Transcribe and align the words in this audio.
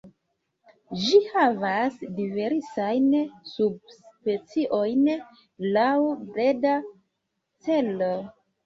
Ĝi 1.01 1.19
havas 1.33 1.99
diversajn 2.21 3.07
subspeciojn 3.53 5.07
laŭ 5.79 5.95
breda 6.35 6.77
celo. 7.69 8.15